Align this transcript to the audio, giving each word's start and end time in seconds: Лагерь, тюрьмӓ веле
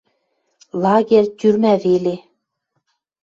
Лагерь, 0.83 1.29
тюрьмӓ 1.39 1.73
веле 1.83 2.15